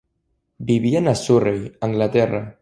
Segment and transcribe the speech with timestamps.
[0.69, 2.43] Vivien a Surrey, Anglaterra.